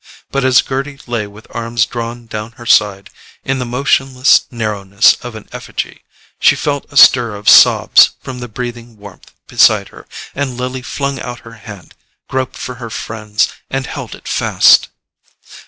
But 0.31 0.43
as 0.43 0.63
Gerty 0.63 0.97
lay 1.05 1.27
with 1.27 1.45
arms 1.51 1.85
drawn 1.85 2.25
down 2.25 2.53
her 2.53 2.65
side, 2.65 3.11
in 3.43 3.59
the 3.59 3.67
motionless 3.67 4.47
narrowness 4.49 5.13
of 5.23 5.35
an 5.35 5.47
effigy, 5.51 6.01
she 6.39 6.55
felt 6.55 6.91
a 6.91 6.97
stir 6.97 7.35
of 7.35 7.47
sobs 7.47 8.09
from 8.23 8.39
the 8.39 8.47
breathing 8.47 8.97
warmth 8.97 9.31
beside 9.45 9.89
her, 9.89 10.07
and 10.33 10.57
Lily 10.57 10.81
flung 10.81 11.19
out 11.19 11.41
her 11.41 11.53
hand, 11.69 11.93
groped 12.27 12.55
for 12.57 12.73
her 12.81 12.89
friend's, 12.89 13.49
and 13.69 13.85
held 13.85 14.15
it 14.15 14.27
fast. 14.27 14.87